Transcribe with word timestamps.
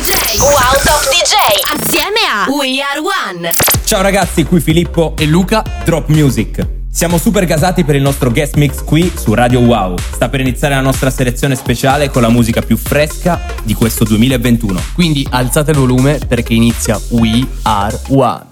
DJ. 0.00 0.38
Wow 0.38 0.80
Top 0.82 1.02
DJ. 1.10 1.34
Assieme 1.76 2.20
a 2.26 2.48
We 2.48 2.80
Are 2.80 3.00
One. 3.28 3.50
Ciao 3.84 4.00
ragazzi, 4.00 4.44
qui 4.44 4.58
Filippo 4.58 5.14
e 5.18 5.26
Luca. 5.26 5.62
Drop 5.84 6.08
Music. 6.08 6.66
Siamo 6.90 7.18
super 7.18 7.44
gasati 7.44 7.84
per 7.84 7.96
il 7.96 8.00
nostro 8.00 8.30
guest 8.30 8.54
mix 8.54 8.82
qui 8.82 9.12
su 9.14 9.34
Radio 9.34 9.60
Wow. 9.60 9.98
Sta 9.98 10.30
per 10.30 10.40
iniziare 10.40 10.74
la 10.74 10.80
nostra 10.80 11.10
selezione 11.10 11.54
speciale 11.54 12.08
con 12.08 12.22
la 12.22 12.30
musica 12.30 12.62
più 12.62 12.78
fresca 12.78 13.42
di 13.62 13.74
questo 13.74 14.04
2021. 14.04 14.80
Quindi 14.94 15.26
alzate 15.30 15.72
il 15.72 15.76
volume 15.76 16.18
perché 16.26 16.54
inizia 16.54 16.98
We 17.10 17.46
Are 17.64 18.00
One. 18.08 18.46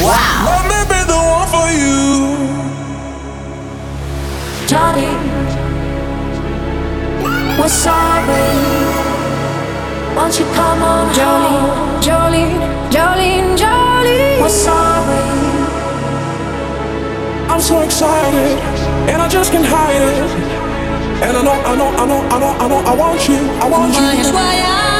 Wow! 0.00 0.18
Johnny, 4.66 5.06
we're 7.56 7.68
sorry. 7.68 8.89
Won't 10.20 10.38
you 10.38 10.44
come 10.52 10.82
on, 10.82 11.14
Jolene, 11.14 12.02
Jolene, 12.04 12.60
Jolene, 12.92 13.56
Jolene? 13.56 14.42
We're 14.42 14.50
sorry. 14.50 15.16
I'm 17.48 17.58
so 17.58 17.80
excited, 17.80 18.58
and 19.08 19.22
I 19.22 19.28
just 19.28 19.50
can't 19.50 19.64
hide 19.64 20.02
it. 20.02 20.18
And 21.24 21.38
I 21.38 21.42
know, 21.42 21.52
I 21.52 21.74
know, 21.74 21.88
I 21.88 22.06
know, 22.06 22.20
I 22.20 22.38
know, 22.38 22.52
I 22.52 22.68
know, 22.68 22.78
I 22.80 22.94
want 22.96 23.28
you, 23.28 23.38
I 23.64 23.68
want 23.70 23.94
you. 23.94 24.00
Voyage, 24.02 24.30
voyage. 24.30 24.99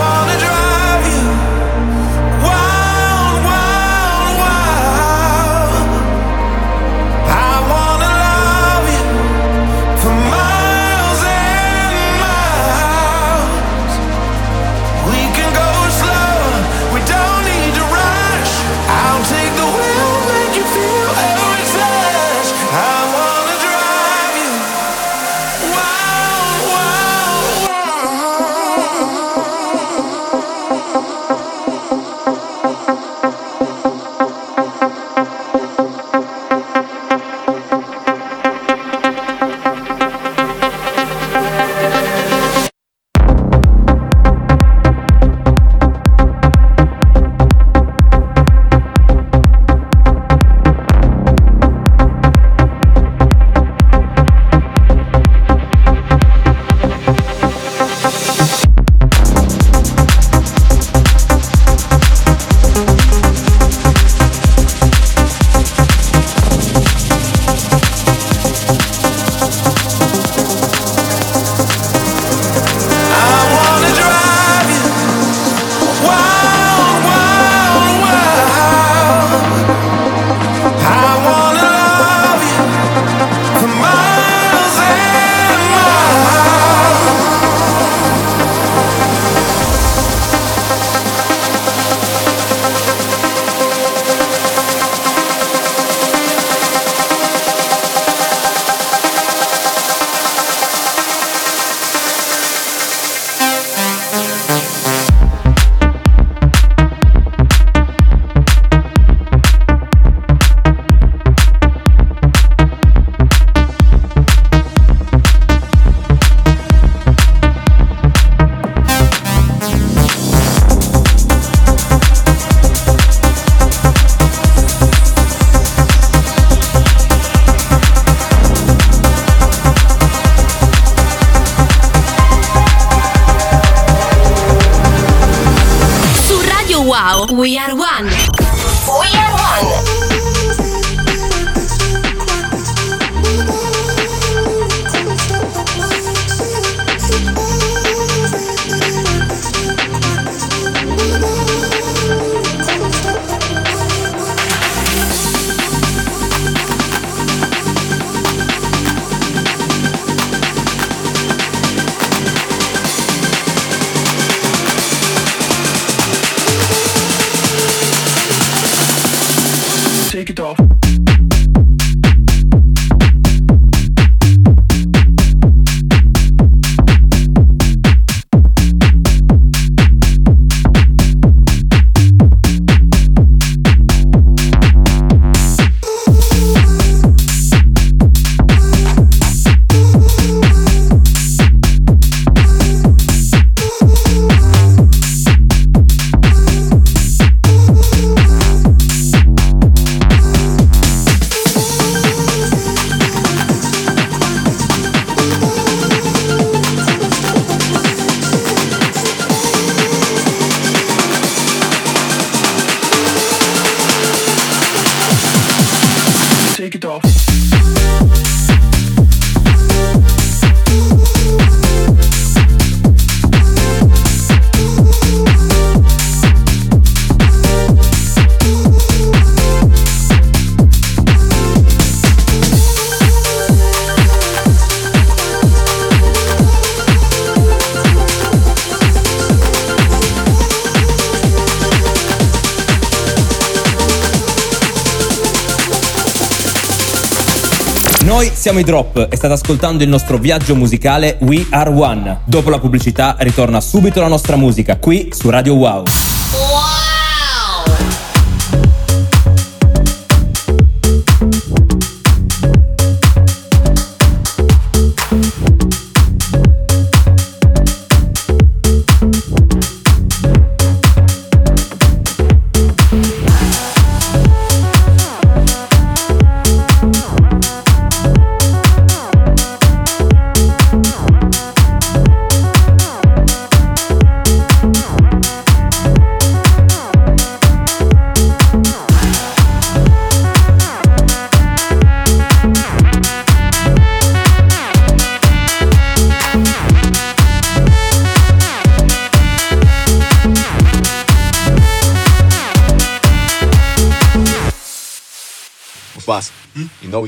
siamo 248.51 248.67
i 248.67 248.69
Drop 248.69 249.07
e 249.09 249.15
state 249.15 249.33
ascoltando 249.33 249.81
il 249.81 249.87
nostro 249.87 250.17
viaggio 250.17 250.57
musicale 250.57 251.17
We 251.21 251.45
Are 251.51 251.69
One. 251.69 252.19
Dopo 252.25 252.49
la 252.49 252.59
pubblicità 252.59 253.15
ritorna 253.19 253.61
subito 253.61 254.01
la 254.01 254.07
nostra 254.07 254.35
musica 254.35 254.75
qui 254.75 255.07
su 255.13 255.29
Radio 255.29 255.53
Wow. 255.53 256.10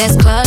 That's 0.00 0.16
clutch. 0.16 0.39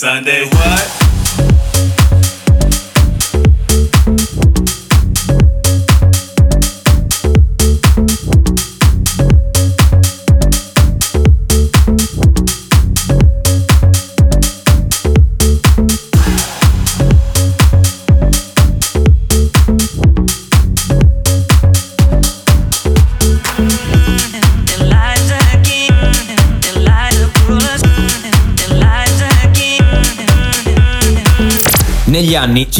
Sunday, 0.00 0.49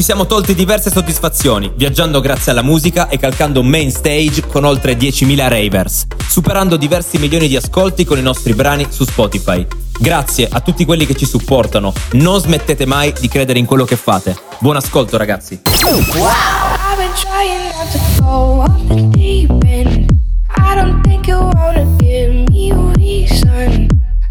ci 0.01 0.07
siamo 0.07 0.25
tolti 0.25 0.55
diverse 0.55 0.91
soddisfazioni, 0.91 1.73
viaggiando 1.77 2.21
grazie 2.21 2.53
alla 2.53 2.63
musica 2.63 3.11
e 3.11 3.19
calcando 3.19 3.63
main 3.63 3.91
stage 3.91 4.47
con 4.47 4.65
oltre 4.65 4.95
10.000 4.95 5.47
ravers, 5.47 6.07
superando 6.27 6.79
diversi 6.79 7.19
milioni 7.19 7.49
di 7.49 7.57
ascolti 7.57 8.07
con 8.07 8.17
i 8.17 8.23
nostri 8.23 8.55
brani 8.55 8.87
su 8.89 9.05
Spotify. 9.05 9.67
Grazie 9.99 10.49
a 10.51 10.61
tutti 10.61 10.87
quelli 10.87 11.05
che 11.05 11.15
ci 11.15 11.27
supportano, 11.27 11.93
non 12.13 12.41
smettete 12.41 12.87
mai 12.87 13.13
di 13.21 13.29
credere 13.29 13.59
in 13.59 13.67
quello 13.67 13.85
che 13.85 13.97
fate. 13.97 14.35
Buon 14.59 14.77
ascolto 14.77 15.19
ragazzi. 15.19 15.61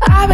I've 0.01 0.31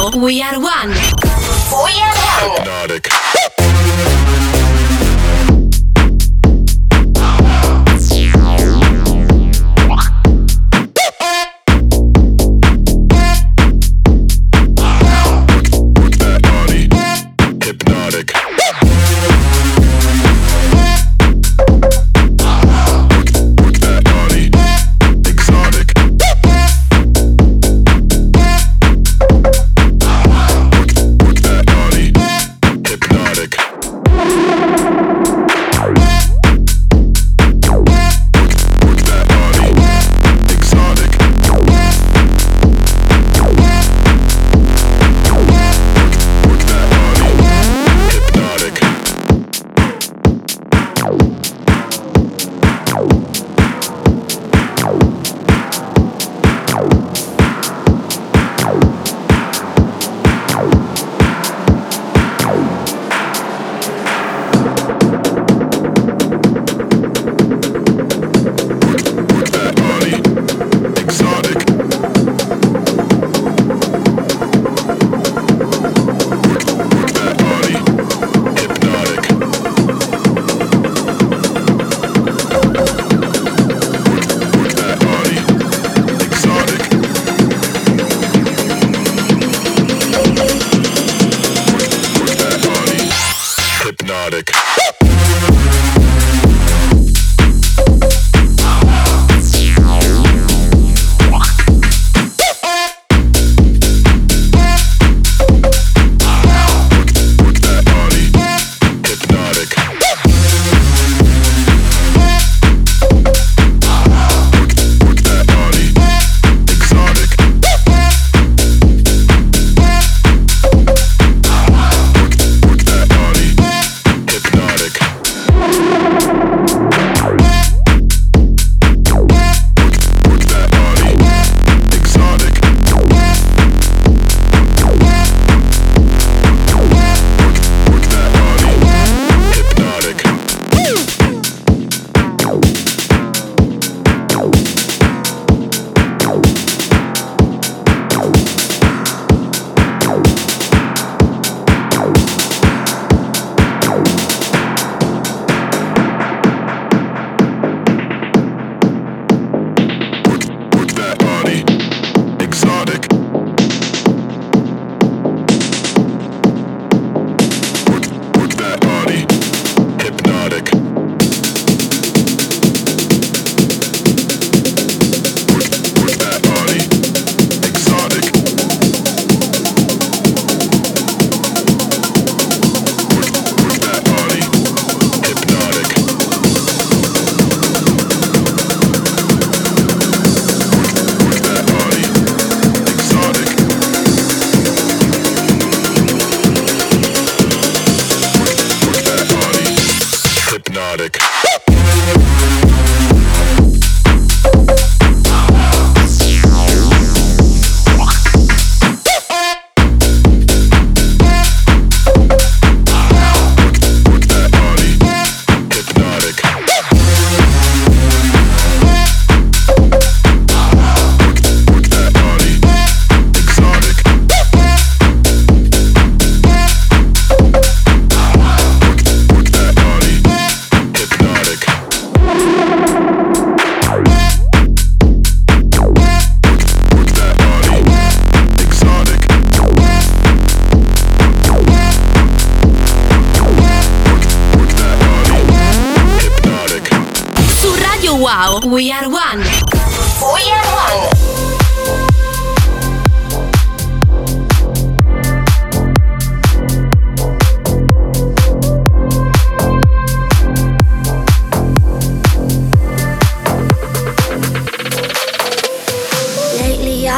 We 0.00 0.40
are 0.40 0.58
one. 0.58 0.88
We 0.88 1.92
are 2.00 2.14
one. 2.64 3.59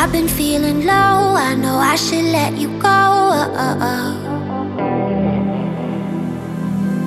I've 0.02 0.10
been 0.10 0.26
feeling 0.26 0.84
low. 0.84 1.36
I 1.38 1.54
know 1.54 1.76
I 1.76 1.94
should 1.94 2.24
let 2.24 2.58
you 2.58 2.70
go. 2.80 2.98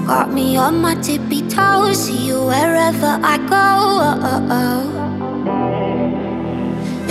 Got 0.07 0.31
me 0.31 0.55
on 0.55 0.79
my 0.79 0.95
tippy 0.95 1.41
toes. 1.49 2.05
See 2.05 2.27
you 2.27 2.45
wherever 2.45 3.19
I 3.21 3.35
go. 3.49 5.04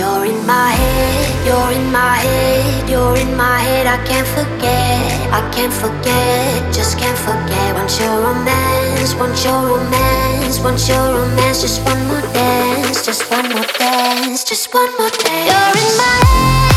You're 0.05 0.25
in 0.25 0.45
my 0.45 0.69
head, 0.69 1.47
you're 1.47 1.71
in 1.73 1.91
my 1.91 2.17
head, 2.17 2.87
you're 2.87 3.17
in 3.17 3.35
my 3.35 3.57
head. 3.57 3.87
I 3.87 3.97
can't 4.05 4.27
forget, 4.27 5.33
I 5.33 5.41
can't 5.49 5.73
forget, 5.73 6.71
just 6.71 6.99
can't 6.99 7.17
forget. 7.17 7.73
Want 7.73 7.89
your 7.99 8.13
romance, 8.21 9.15
want 9.15 9.33
your 9.43 9.59
romance, 9.65 10.59
want 10.59 10.87
your 10.87 11.05
romance. 11.17 11.59
Just 11.59 11.83
one 11.85 12.05
more 12.05 12.21
dance, 12.37 13.03
just 13.03 13.31
one 13.31 13.49
more 13.49 13.65
dance, 13.79 14.43
just 14.43 14.71
one 14.71 14.91
more 14.99 15.09
dance. 15.09 15.49
You're 15.49 15.73
in 15.83 15.97
my 15.97 16.17
head, 16.29 16.74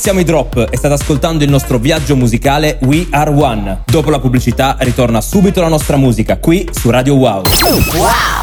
siamo 0.00 0.20
i 0.20 0.24
Drop 0.24 0.68
e 0.70 0.76
state 0.78 0.94
ascoltando 0.94 1.44
il 1.44 1.50
nostro 1.50 1.76
viaggio 1.76 2.16
musicale 2.16 2.78
We 2.84 3.06
Are 3.10 3.30
One. 3.30 3.82
Dopo 3.84 4.08
la 4.08 4.18
pubblicità 4.18 4.76
ritorna 4.80 5.20
subito 5.20 5.60
la 5.60 5.68
nostra 5.68 5.98
musica 5.98 6.38
qui 6.38 6.66
su 6.72 6.88
Radio 6.88 7.16
Wow. 7.16 7.42
You're 7.58 8.39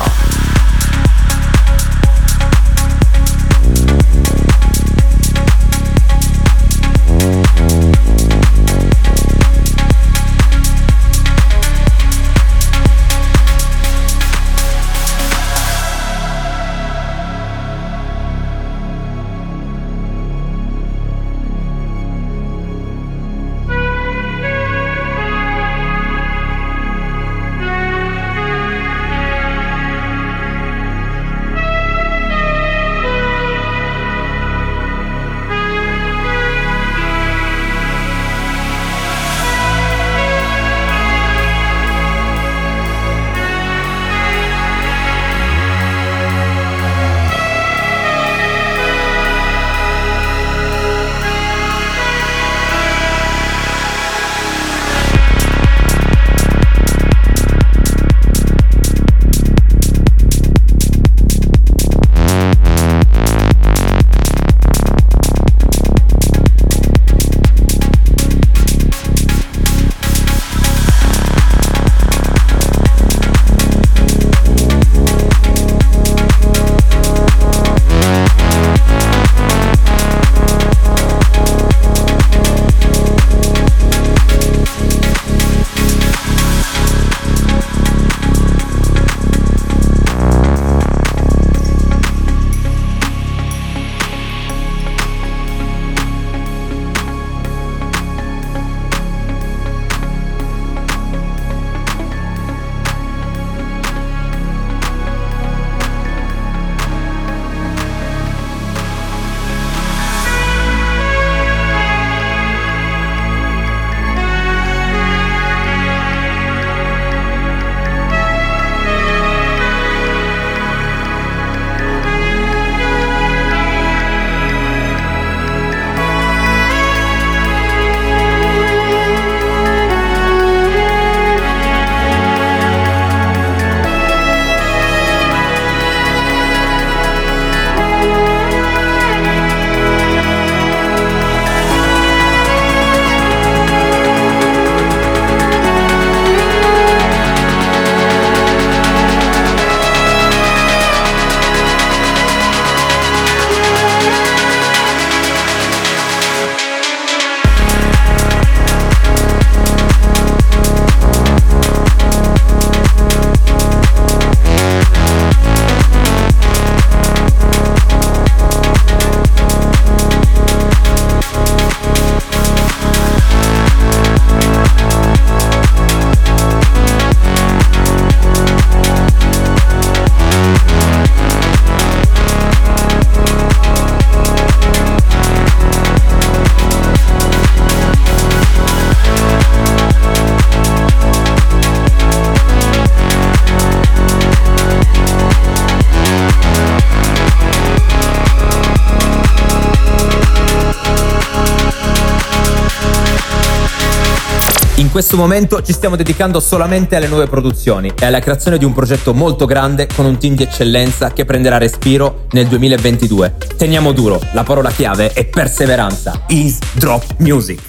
questo 204.98 205.16
momento 205.16 205.62
ci 205.62 205.74
stiamo 205.74 205.96
dedicando 205.96 206.40
solamente 206.40 206.96
alle 206.96 207.06
nuove 207.06 207.28
produzioni 207.28 207.94
e 207.96 208.04
alla 208.04 208.18
creazione 208.18 208.58
di 208.58 208.66
un 208.66 208.74
progetto 208.74 209.14
molto 209.14 209.46
grande 209.46 209.88
con 209.96 210.08
un 210.08 210.18
team 210.18 210.34
di 210.34 210.42
eccellenza 210.42 211.14
che 211.14 211.24
prenderà 211.24 211.60
respiro 211.60 212.26
nel 212.32 212.48
2022. 212.48 213.36
Teniamo 213.58 213.92
duro, 213.92 214.20
la 214.34 214.44
parola 214.44 214.72
chiave 214.72 215.14
è 215.14 215.24
perseveranza. 215.26 216.24
Ease 216.26 216.58
Drop 216.74 217.06
Music. 217.18 217.62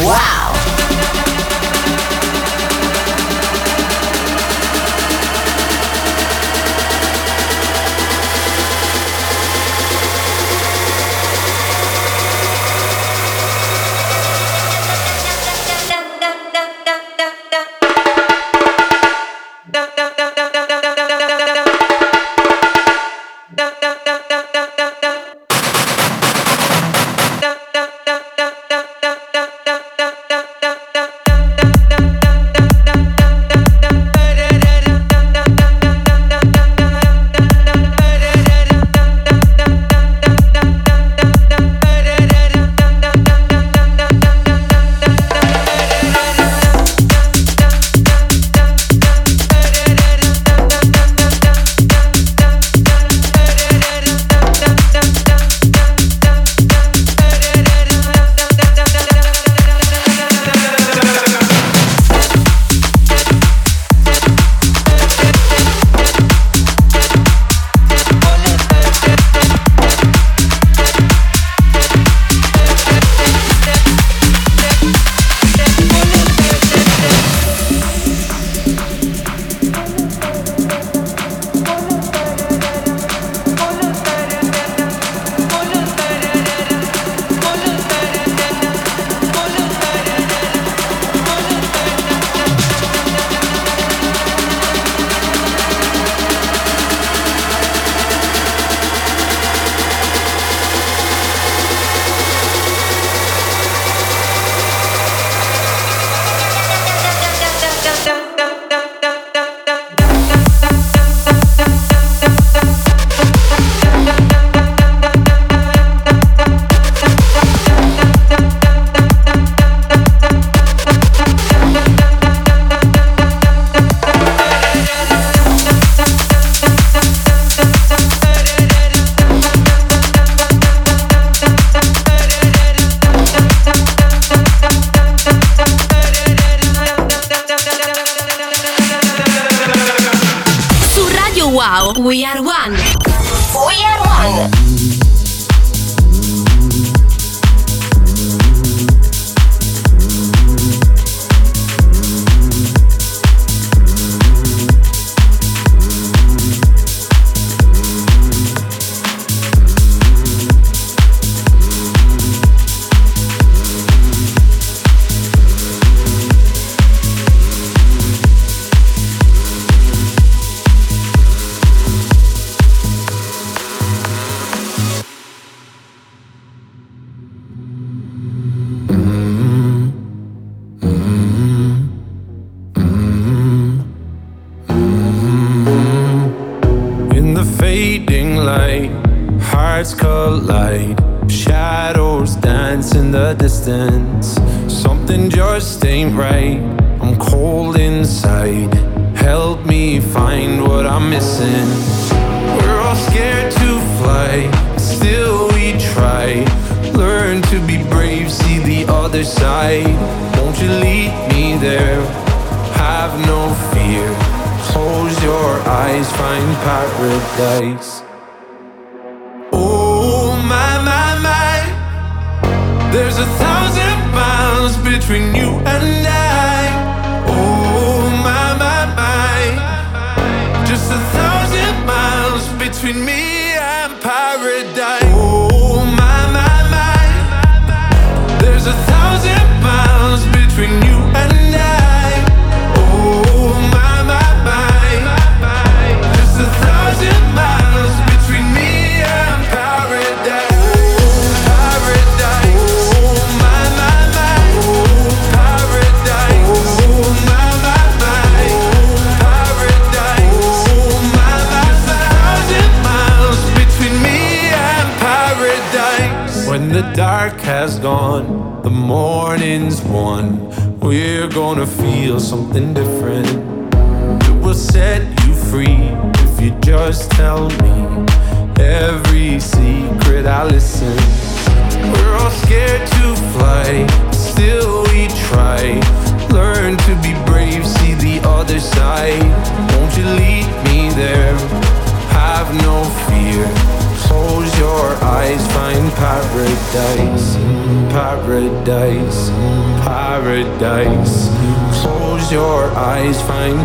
Wow! 0.00 0.83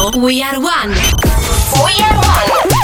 We 0.00 0.42
are 0.42 0.58
one. 0.58 0.92
We 1.84 1.94
are 2.02 2.16
one. 2.16 2.79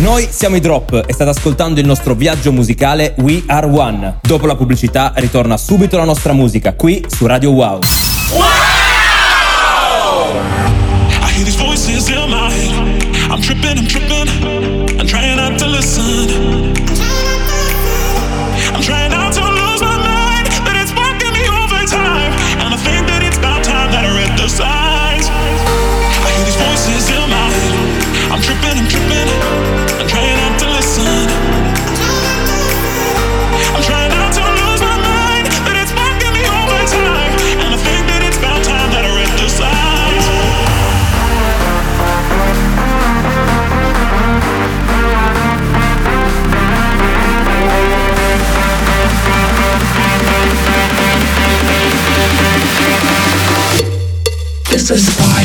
Noi 0.00 0.26
siamo 0.30 0.56
i 0.56 0.60
Drop 0.60 1.04
e 1.06 1.12
state 1.12 1.28
ascoltando 1.28 1.78
il 1.78 1.84
nostro 1.84 2.14
viaggio 2.14 2.52
musicale 2.52 3.14
We 3.18 3.42
Are 3.44 3.66
One. 3.66 4.20
Dopo 4.22 4.46
la 4.46 4.56
pubblicità 4.56 5.12
ritorna 5.16 5.58
subito 5.58 5.98
la 5.98 6.04
nostra 6.04 6.32
musica 6.32 6.72
qui 6.72 7.04
su 7.06 7.26
Radio 7.26 7.50
Wow. 7.50 7.80
wow! 8.32 8.59
The 54.90 54.98
spy. 54.98 55.39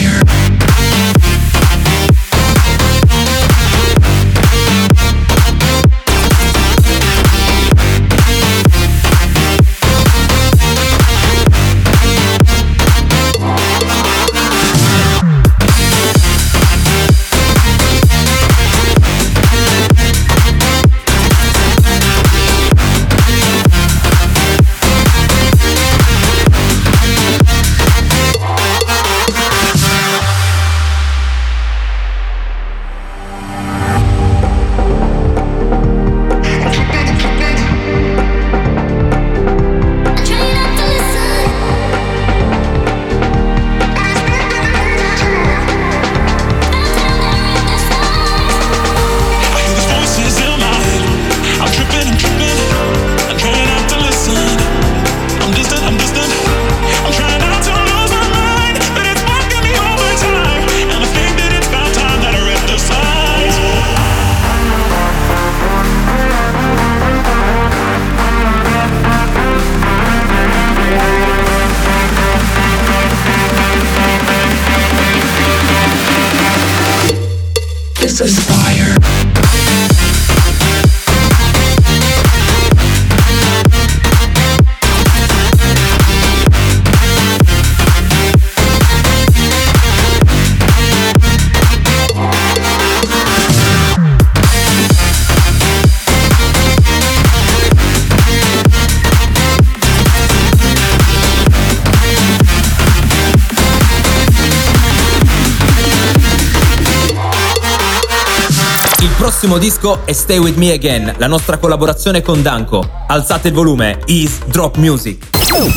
prossimo 109.45 109.57
disco 109.57 110.05
è 110.05 110.11
Stay 110.11 110.39
With 110.39 110.55
Me 110.55 110.71
Again, 110.71 111.13
la 111.17 111.27
nostra 111.27 111.57
collaborazione 111.57 112.23
con 112.23 112.41
Danko. 112.41 112.83
Alzate 113.07 113.49
il 113.49 113.53
volume, 113.53 113.99
is 114.05 114.39
Drop 114.45 114.77
Music. 114.77 115.27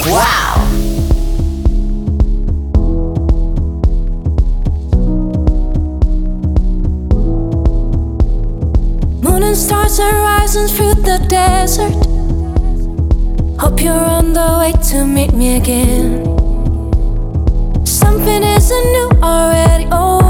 Wow! 0.07 0.97
stars 9.55 9.99
are 9.99 10.15
rising 10.15 10.69
through 10.69 10.95
the 11.03 11.19
desert. 11.29 11.93
Hope 13.59 13.83
you're 13.83 13.93
on 13.93 14.33
the 14.33 14.57
way 14.61 14.73
to 14.91 15.05
meet 15.05 15.33
me 15.35 15.57
again. 15.57 16.25
Something 17.85 18.43
isn't 18.43 18.93
new 18.93 19.11
already. 19.21 19.89
Oh. 19.91 20.28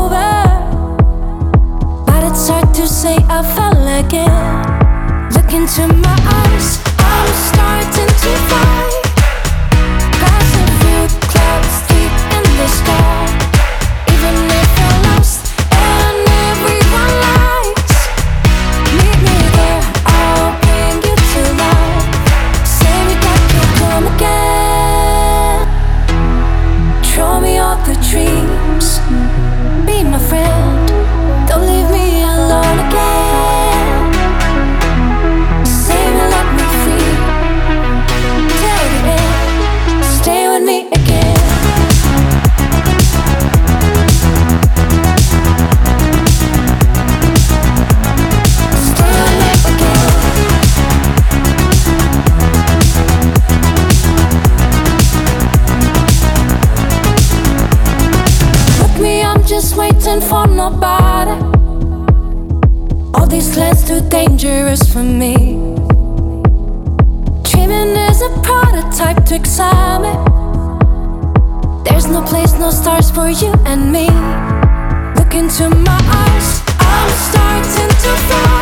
To 2.79 2.87
say 2.87 3.17
I 3.29 3.43
felt 3.43 3.79
like 3.79 4.13
it. 4.13 5.35
Look 5.35 5.53
into 5.53 5.89
my 5.89 6.17
eyes, 6.45 6.79
I'm 7.01 7.29
starting 7.51 8.07
to 8.07 8.31
fly. 8.47 9.01
Past 10.21 10.55
a 10.55 11.27
clouds 11.27 11.89
deep 11.89 12.13
in 12.37 12.57
the 12.57 12.69
sky. 12.69 13.38
There's 71.85 72.07
no 72.07 72.23
place, 72.23 72.53
no 72.53 72.71
stars 72.71 73.11
for 73.11 73.29
you 73.29 73.53
and 73.67 73.91
me. 73.91 74.07
Look 75.17 75.35
into 75.35 75.69
my 75.69 75.99
eyes, 75.99 76.63
I'm 76.79 77.11
starting 77.11 77.89
to 77.89 78.17
fly. 78.29 78.58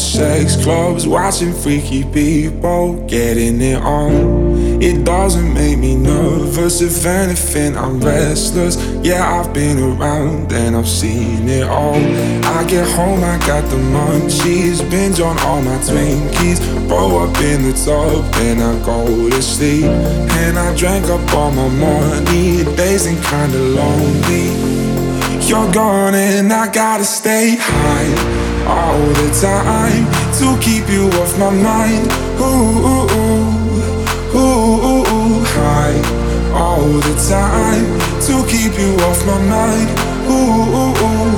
Sex 0.00 0.56
clubs, 0.62 1.06
watching 1.06 1.52
freaky 1.52 2.04
people 2.04 3.06
getting 3.06 3.60
it 3.60 3.80
on. 3.82 4.82
It 4.82 5.04
doesn't 5.04 5.52
make 5.52 5.78
me 5.78 5.94
nervous. 5.94 6.80
If 6.80 7.04
anything, 7.04 7.76
I'm 7.76 8.00
restless. 8.00 8.76
Yeah, 9.04 9.40
I've 9.40 9.52
been 9.52 9.78
around 9.78 10.52
and 10.52 10.74
I've 10.74 10.88
seen 10.88 11.48
it 11.48 11.64
all. 11.64 11.96
I 11.96 12.64
get 12.66 12.88
home, 12.96 13.22
I 13.22 13.38
got 13.46 13.68
the 13.68 13.76
munchies, 13.76 14.88
binge 14.90 15.20
on 15.20 15.38
all 15.40 15.60
my 15.60 15.76
Twinkies. 15.78 16.60
Roll 16.90 17.18
up 17.18 17.36
in 17.42 17.62
the 17.62 17.74
tub, 17.74 18.24
then 18.34 18.60
I 18.62 18.84
go 18.86 19.28
to 19.28 19.42
sleep. 19.42 19.84
And 19.84 20.58
I 20.58 20.74
drank 20.76 21.06
up 21.06 21.34
all 21.34 21.50
my 21.50 21.68
money. 21.68 22.64
Days 22.76 23.06
ain't 23.06 23.22
kinda 23.24 23.58
lonely. 23.58 24.48
You're 25.46 25.70
gone 25.72 26.14
and 26.14 26.52
I 26.52 26.72
gotta 26.72 27.04
stay 27.04 27.56
high 27.58 28.49
all 28.70 29.02
the 29.20 29.28
time 29.34 30.06
to 30.38 30.46
keep 30.62 30.86
you 30.88 31.10
off 31.20 31.32
my 31.38 31.50
mind. 31.50 32.06
Ooh, 32.38 32.90
ooh, 32.90 33.18
ooh, 34.38 35.10
ooh, 35.14 35.42
high 35.58 35.98
all 36.54 36.86
the 37.06 37.16
time 37.26 37.86
to 38.26 38.34
keep 38.46 38.72
you 38.78 38.92
off 39.08 39.20
my 39.26 39.38
mind. 39.56 39.88
Ooh, 40.30 40.78
ooh, 40.80 41.06
ooh, 41.06 41.34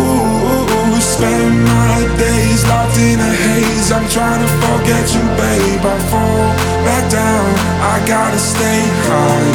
ooh, 0.00 0.34
ooh. 0.54 1.00
Spend 1.16 1.64
my 1.64 1.98
days 2.18 2.62
locked 2.68 2.98
in 2.98 3.18
a 3.20 3.32
haze. 3.44 3.88
I'm 3.92 4.06
trying 4.08 4.40
to 4.44 4.50
forget 4.62 5.04
you, 5.14 5.24
babe. 5.40 5.84
I 5.94 5.96
fall 6.10 6.46
back 6.86 7.04
down. 7.10 7.48
I 7.92 7.96
gotta 8.06 8.38
stay 8.38 8.80
high 9.08 9.50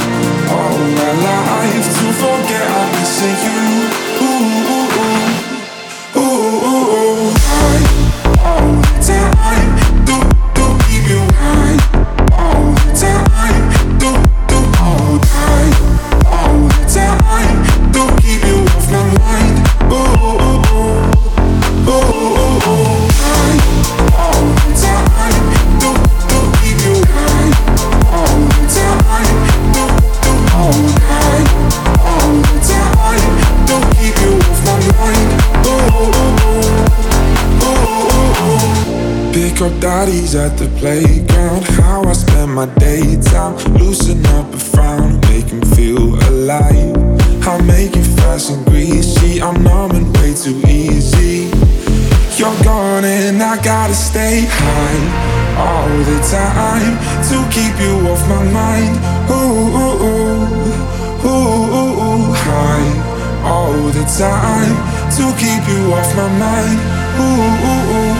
all 0.55 0.79
my 0.99 1.13
life 1.29 1.87
to 1.97 2.07
forget 2.23 2.65
I'm 2.79 2.89
missing 2.97 3.39
you. 3.47 3.61
Ooh, 4.25 4.80
Pick 39.33 39.61
up 39.61 39.71
daddies 39.79 40.35
at 40.35 40.57
the 40.57 40.67
playground. 40.77 41.63
How 41.79 42.03
I 42.03 42.11
spend 42.11 42.53
my 42.53 42.65
daytime. 42.75 43.55
Loosen 43.79 44.25
up 44.37 44.53
a 44.53 44.59
frown, 44.59 45.21
make 45.29 45.47
him 45.47 45.61
feel 45.73 46.15
alive. 46.27 46.97
I 47.47 47.61
make 47.61 47.95
it 47.95 48.07
fast 48.19 48.51
and 48.51 48.65
greasy. 48.65 49.41
I'm 49.41 49.63
numb 49.63 49.91
and 49.91 50.07
way 50.17 50.33
too 50.33 50.59
easy. 50.67 51.47
You're 52.35 52.63
gone 52.65 53.05
and 53.05 53.41
I 53.41 53.55
gotta 53.63 53.93
stay 53.93 54.43
high 54.49 55.01
all 55.63 55.89
the 56.11 56.19
time 56.27 56.95
to 57.29 57.37
keep 57.55 57.75
you 57.79 58.09
off 58.11 58.21
my 58.27 58.43
mind. 58.51 58.93
Ooh, 59.31 59.79
ooh, 59.79 60.07
ooh, 60.07 60.43
ooh, 61.23 61.77
ooh, 61.79 62.03
ooh, 62.03 62.33
high 62.35 62.89
all 63.47 63.79
the 63.95 64.05
time 64.11 64.75
to 65.15 65.23
keep 65.39 65.63
you 65.71 65.93
off 65.93 66.09
my 66.17 66.27
mind. 66.37 66.79
Ooh, 67.15 67.69
ooh, 67.69 67.95
ooh. 67.95 68.10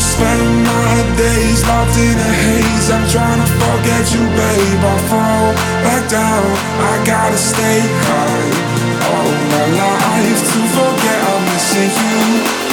Spend 0.00 0.64
my 0.64 0.94
days 1.16 1.60
locked 1.66 1.96
in 1.96 2.16
a 2.18 2.32
haze. 2.44 2.90
I'm 2.90 3.06
trying 3.08 3.40
to 3.40 3.48
forget 3.60 4.04
you, 4.14 4.24
babe. 4.38 4.82
I 4.84 4.96
fall 5.10 5.48
back 5.84 6.04
down. 6.10 6.46
I 6.90 6.94
gotta 7.06 7.38
stay 7.38 7.80
high 7.80 8.76
all 9.10 9.32
my 9.52 9.66
life 9.80 10.40
to 10.52 10.60
forget 10.76 11.18
I'm 11.32 11.42
missing 11.52 11.92
you. 12.60 12.65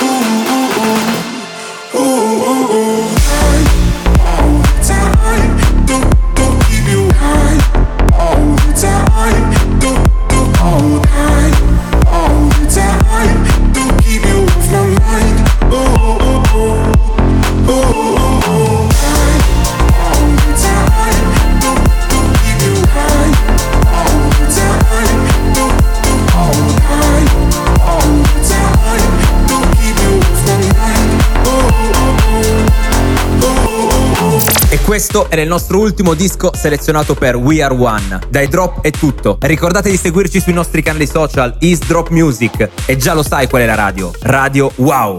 Questo 34.94 35.28
era 35.32 35.42
il 35.42 35.48
nostro 35.48 35.80
ultimo 35.80 36.14
disco 36.14 36.52
selezionato 36.54 37.16
per 37.16 37.36
We 37.36 37.64
Are 37.64 37.74
One. 37.74 38.20
Dai 38.30 38.48
drop 38.48 38.82
è 38.82 38.92
tutto. 38.92 39.38
Ricordate 39.42 39.90
di 39.90 39.98
seguirci 39.98 40.40
sui 40.40 40.54
nostri 40.54 40.84
canali 40.84 41.08
social 41.08 41.56
East 41.62 41.88
Drop 41.88 42.10
Music 42.10 42.70
e 42.86 42.96
già 42.96 43.16
lo 43.16 43.24
sai 43.24 43.48
qual 43.48 43.64
è 43.64 43.66
la 43.66 43.74
radio. 43.74 44.12
Radio 44.22 44.72
Wow. 44.76 45.12